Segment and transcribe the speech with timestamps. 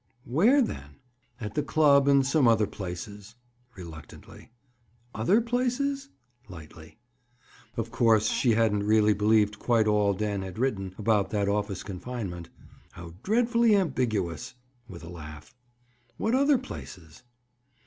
[0.25, 0.95] "Where, then?"
[1.39, 3.35] "At the club and some other places."
[3.75, 4.49] Reluctantly.
[5.13, 6.09] "Other places?"
[6.49, 6.97] Lightly.
[7.77, 12.49] Of course she hadn't really believed quite all Dan had written about that office confinement.
[12.93, 14.55] "How dreadfully ambiguous!"
[14.89, 15.53] With a laugh.
[16.17, 17.21] "What other places?"